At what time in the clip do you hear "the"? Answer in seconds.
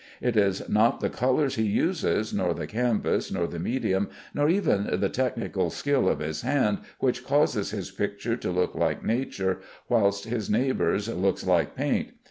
0.99-1.11, 2.55-2.65, 3.45-3.59, 4.99-5.09